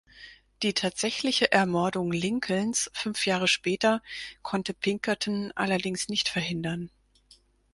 Die 0.63 0.73
tatsächliche 0.73 1.51
Ermordung 1.51 2.11
Lincolns 2.11 2.89
fünf 2.91 3.27
Jahre 3.27 3.47
später 3.47 4.01
konnte 4.41 4.73
Pinkerton 4.73 5.51
allerdings 5.55 6.09
nicht 6.09 6.27
verhindern. 6.27 6.89